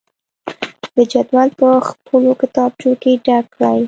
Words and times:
د 0.95 0.97
جدول 1.11 1.49
په 1.59 1.67
خپلو 1.89 2.29
کتابچو 2.41 2.91
کې 3.01 3.11
ډک 3.25 3.45
کړئ. 3.55 3.77